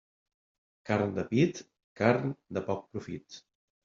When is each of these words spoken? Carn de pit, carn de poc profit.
Carn 0.89 1.11
de 1.17 1.25
pit, 1.33 1.61
carn 2.01 2.33
de 2.57 2.65
poc 2.71 2.81
profit. 2.97 3.39